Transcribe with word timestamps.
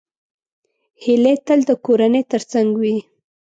هیلۍ 1.03 1.35
تل 1.45 1.59
د 1.69 1.71
کورنۍ 1.85 2.23
تر 2.31 2.41
څنګ 2.51 2.69
وي 2.81 2.97